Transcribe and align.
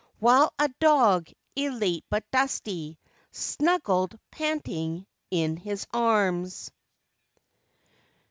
While 0.17 0.51
a 0.57 0.67
dog, 0.79 1.27
elate 1.55 2.05
but 2.09 2.23
dusty, 2.31 2.97
snuggled, 3.31 4.17
panting, 4.31 5.05
in 5.29 5.57
his 5.57 5.85
arms. 5.93 6.71